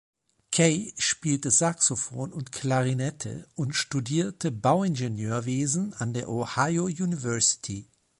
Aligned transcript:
Kaye 0.51 0.95
spielte 0.97 1.51
Saxophon 1.51 2.33
und 2.33 2.51
Klarinette 2.51 3.47
und 3.53 3.73
studierte 3.75 4.49
Bauingenieurwesen 4.51 5.93
an 5.93 6.13
der 6.15 6.27
Ohio 6.27 6.85
University. 6.85 7.87